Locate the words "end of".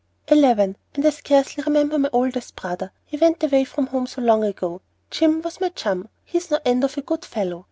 6.65-6.97